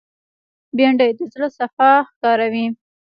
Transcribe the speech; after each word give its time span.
بېنډۍ 0.75 1.11
د 1.17 1.19
زړه 1.33 1.47
صفا 1.57 1.91
ښکاروي 2.09 2.65